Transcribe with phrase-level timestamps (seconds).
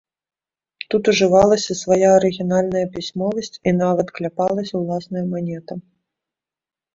[0.93, 5.73] Тут ужывалася свая арыгінальная пісьмовасць і нават кляпалася ўласная манета.